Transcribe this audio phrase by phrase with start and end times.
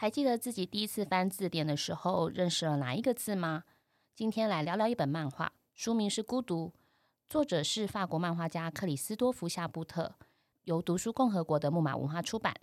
[0.00, 3.64] 还记得自己第一次翻字典的时候认识了哪一个字吗？
[4.14, 6.68] 今天来聊聊一本漫画，书名是《孤独》，
[7.28, 10.14] 作者是法国漫画家克里斯多福夏布特，
[10.62, 12.54] 由读书共和国的木马文化出版。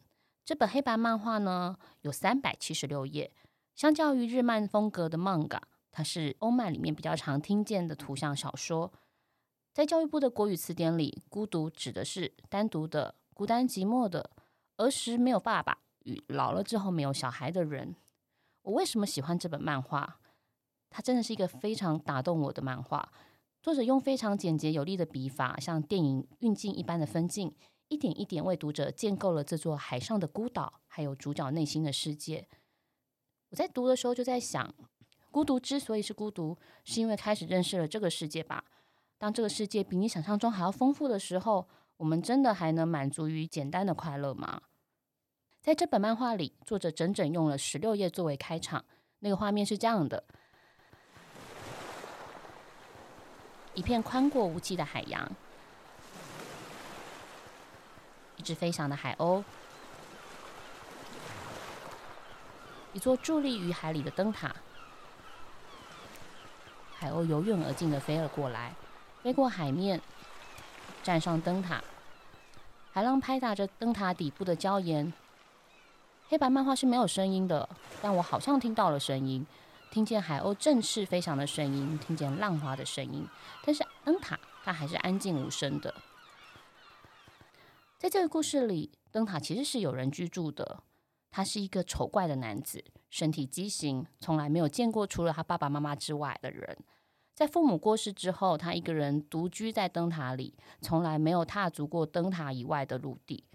[0.44, 3.32] 这本黑白漫画呢，有三百七十六页，
[3.76, 5.62] 相较于日漫风格的 manga，
[5.92, 8.92] 它是欧漫里面比较常听见的图像小说。
[9.72, 14.32] 在教育部的国语词典里，“孤独”指的是单独的、孤单寂寞的、
[14.78, 15.78] 儿时没有爸爸。
[16.28, 17.96] 老了之后没有小孩的人，
[18.62, 20.20] 我为什么喜欢这本漫画？
[20.90, 23.12] 它真的是一个非常打动我的漫画。
[23.62, 27.54] 作者用非常简洁有力的笔法，像电影运镜一般的分镜，
[27.90, 32.48] 一点一点为读者建构了这座海上的孤岛，还有主角内心的世界。
[33.50, 34.74] 我在读的时候就在想，
[35.32, 38.64] 孤独之所以是孤独，是因为开始认识了这个世界吧。
[39.18, 44.62] 当这个世界比你想象中还要丰富的时候，我们真的还能满足于简单的快乐吗？
[45.68, 48.86] 在这本漫画里，作者整整用了十六页作为开场。
[49.20, 50.24] 那个画面是这样的：
[53.74, 55.30] 一片宽阔无际的海洋，
[58.38, 59.44] 一只飞翔的海鸥，
[62.94, 64.56] 一座伫立于海里的灯塔。
[66.94, 68.74] 海鸥由远而近的飞了过来，
[69.22, 70.02] 飞过海面，
[71.04, 71.84] 站上灯塔。
[72.94, 75.12] 海浪拍打着灯塔底部的礁岩。
[76.30, 77.70] 黑白漫画是没有声音的，
[78.02, 79.48] 但我好像听到了声音，
[79.90, 83.26] 听见海鸥振翅飞翔的声音，听见浪花的声音。
[83.64, 85.94] 但是灯塔它还是安静无声的。
[87.98, 90.84] 在这个故事里，灯塔其实是有人居住的。
[91.32, 96.78] 他是一个丑怪的男子，身体畸形，从来没有见过除了他爸爸妈妈之外的人。
[97.34, 103.46] 在父母过世之后，他一个人独居在灯塔里，从来没有踏足过灯塔以外的陆地。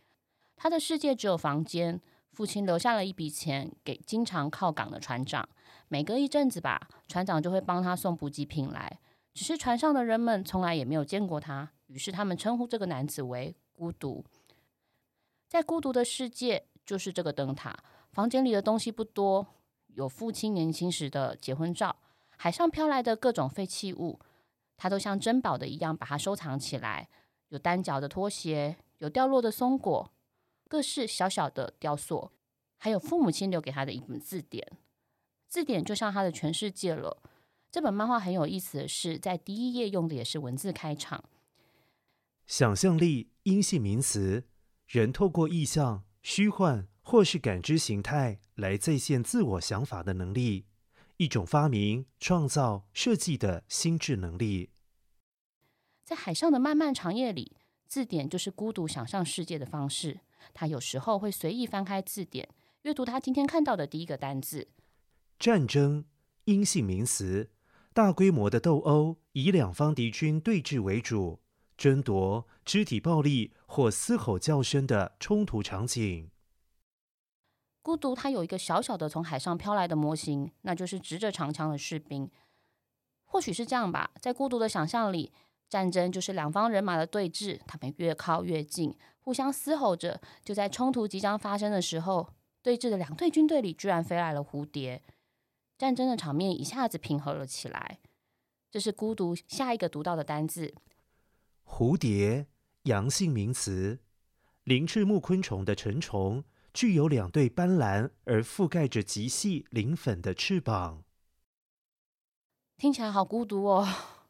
[0.56, 2.00] 他的世界只有房间。
[2.32, 5.48] 父亲留下了一笔钱给经常靠港的船长，
[5.88, 8.98] 每隔一阵子吧，船长就会帮他送补给品来。
[9.34, 14.25] 只是船上的人们从来也没有见过他，于是他们称呼这个男子为孤独。
[15.47, 17.78] 在孤独的世界，就是这个灯塔。
[18.10, 19.47] 房间里的东西不多，
[19.88, 21.97] 有父亲年轻时的结婚照，
[22.37, 24.19] 海上飘来的各种废弃物，
[24.76, 27.09] 他都像珍宝的一样把它收藏起来。
[27.48, 30.10] 有单脚的拖鞋，有掉落的松果。
[30.72, 32.33] 各式小小的雕塑，
[32.78, 34.66] 还有父母亲留给他的一本字典。
[35.47, 37.22] 字典就像他的全世界了。
[37.71, 41.25] 这本漫画很有意思的是，在第一页用的也是文字开场。
[42.47, 44.44] 想象力，阴性名词，
[44.87, 50.65] 人透过意象、虚幻或是感知形态来再现自我想法的能力，
[51.19, 54.71] 一种发明、创造、设计的心智能力。
[56.03, 60.21] 在海上的漫漫长夜里，字典就是孤独想象世界的方式。
[60.53, 62.48] 他有时候会随意翻开字典，
[62.82, 64.69] 阅读他今天看到的第一个单字。
[65.38, 66.04] 战争，
[66.44, 67.50] 阴性名词，
[67.92, 71.41] 大规模的斗殴，以两方敌军对峙为主，
[71.76, 76.30] 争夺、肢体暴力或嘶吼叫声的冲突场景。
[77.82, 82.30] 孤独，他有一个小小的从海上飘来的模型，那就是执着长枪的士兵。
[83.24, 85.32] 或许是这样吧，在孤独的想象里。
[85.69, 90.21] 战争就是两方人马的对峙，他们越靠越近，互相嘶吼着。
[90.44, 95.03] 就在冲突即将发生的时候，对峙的两队军队里居然飞来了蝴蝶，
[95.78, 97.99] 战争的场面一下子平和了起来。
[98.71, 100.75] 这是孤独下一个读到的单字。
[101.65, 102.47] 蝴蝶，
[102.84, 104.00] 阳性名词，
[104.65, 111.04] 鳞翅目昆虫的成虫，具有两对斑斓而覆盖着极细鳞粉的翅膀。
[112.78, 113.86] 听起来好孤独哦。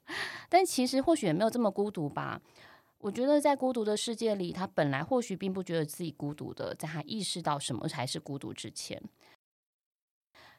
[0.51, 2.43] 但其实或许也没有这么孤独吧。
[3.03, 9.03] 我觉得在孤独的世界里，他本来或许并不觉得自己孤独的，在他意识到什么才是孤独之前。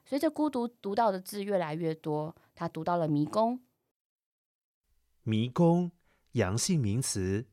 [0.04, 3.62] 随着孤独读到的字越来越多，他读到了迷宫。
[5.24, 5.92] 迷宫，
[6.34, 7.46] 阳性名词，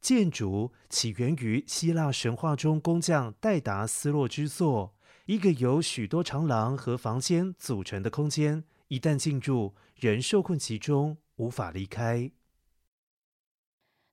[0.00, 4.94] 建筑起源于希腊神话中工匠戴达斯洛之作，
[5.24, 11.18] 一个由许多长廊和房间组成的空间，一旦进入，人受困其中。
[11.38, 12.30] 无法离开。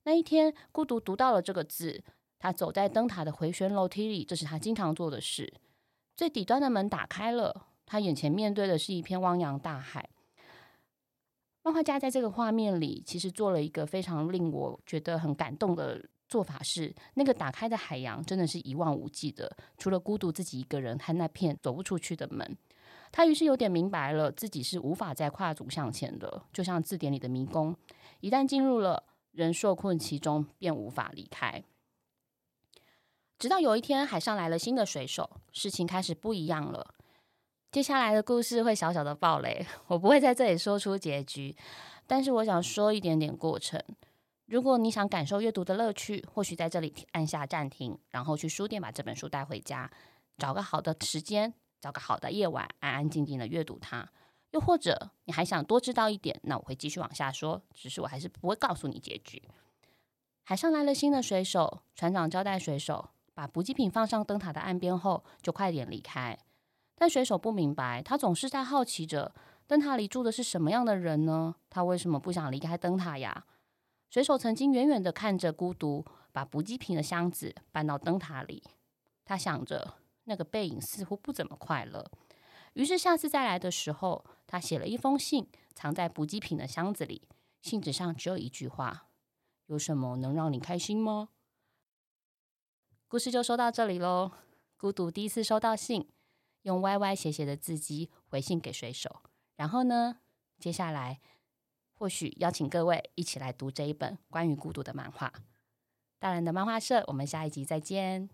[0.05, 2.03] 那一天，孤独读到了这个字。
[2.39, 5.53] 他走在灯塔的回旋楼梯里，这是他经常做的事。
[6.17, 10.09] 最底端的门打开了，他眼前面对的是一片汪洋大海。
[11.61, 22.57] 漫画家在这个画面里，其实做了一个非常令我觉得很感动的做法是，那个打开的海洋真的是一望无际的，除了孤独自己一个人和那片走不出去的门。
[23.09, 27.73] 他于是有点明白了，自己是无法再跨足向前的，就像字典里的迷宫，
[28.19, 29.01] 一旦进入了，
[29.33, 31.63] 人受困其中，便无法离开。
[33.37, 36.93] 直到有一天，海上来了新的水手，事情开始不一样了。
[37.71, 41.55] 接下来的故事会小小的爆雷，我不会在这里说出结局，
[42.05, 43.83] 但是我想说一点点过程。
[44.45, 49.89] 如果你想感受阅读的乐趣，或许在这里按下暂停，然后去书店把这本书带回家，
[50.37, 51.51] 找个好的时间，
[51.81, 54.07] 找个好的夜晚，安安静静的阅读它。
[54.53, 59.41] 又或者你还想多知道一点，那我会继续往下说，只是我还是不会告诉你结局。
[60.43, 66.37] 海上来了新的水手，船长交代水手把补给品放上灯塔的岸边后，就快点离开。
[66.95, 69.33] 但水手不明白，他总是在好奇着
[69.65, 71.55] 灯塔里住的是什么样的人呢？
[71.69, 73.45] 他为什么不想离开灯塔呀？
[74.11, 78.61] 水手曾经远远地看着孤独把补给品的箱子搬到灯塔里，
[79.25, 79.95] 他想着
[80.25, 82.11] 那个背影似乎不怎么快乐。
[82.73, 87.27] 于是下次再来的时候，他写了一封信，藏在补给品的箱子里。
[87.61, 89.07] 信纸上只有一句话
[89.67, 91.29] ：“有什么能让你开心吗？”
[93.07, 94.31] 故事就说到这里喽。
[94.75, 96.09] 孤独第一次收到信。
[96.63, 99.21] 用歪歪斜斜的字迹回信给水手，
[99.57, 100.19] 然后呢，
[100.57, 101.19] 接下来
[101.93, 105.33] 或许邀请各位一起来读这一本关于孤独的漫画。
[106.19, 108.29] 大人的漫画社，我们下一集再见。